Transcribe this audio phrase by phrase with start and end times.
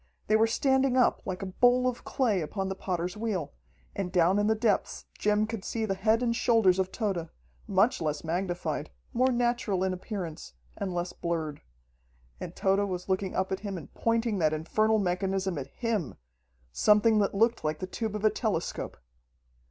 [0.25, 3.53] They were standing up like a bowl of clay upon the potter's wheel,
[3.95, 7.29] and down in the depths Jim could see the head and shoulders of Tode,
[7.67, 11.61] much less magnified, more natural in appearance, and less blurred.
[12.39, 16.15] And Tode was looking up at him and pointing that infernal mechanism at him
[16.71, 18.97] something that looked like the tube of a telescope.